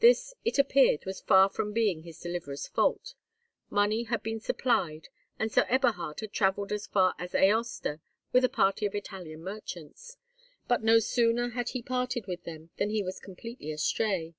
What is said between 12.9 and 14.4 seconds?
he was completely astray.